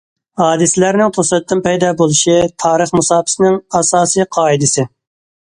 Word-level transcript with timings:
ھادىسىلەرنىڭ 0.41 1.11
توساتتىن 1.17 1.61
پەيدا 1.67 1.91
بولۇشى، 2.01 2.37
تارىخ 2.65 2.95
مۇساپىسىنىڭ 3.01 3.61
ئاساسى 3.81 4.29
قائىدىسى. 4.39 4.89